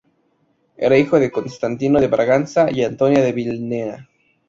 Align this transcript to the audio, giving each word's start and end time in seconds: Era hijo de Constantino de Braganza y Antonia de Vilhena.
Era 0.77 0.97
hijo 0.97 1.19
de 1.19 1.29
Constantino 1.29 2.01
de 2.01 2.07
Braganza 2.07 2.71
y 2.71 2.83
Antonia 2.83 3.21
de 3.21 3.33
Vilhena. 3.33 4.09